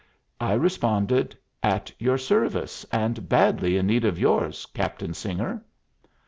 [0.39, 5.63] I responded, "At your service, and badly in need of yours, Captain Singer."